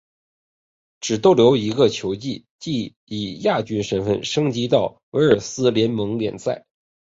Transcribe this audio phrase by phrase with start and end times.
[0.99, 6.65] 只逗留一个球季即以亚军身份升级到威尔斯联盟联赛。